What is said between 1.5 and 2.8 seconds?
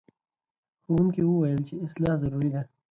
چې اصلاح ضروري ده.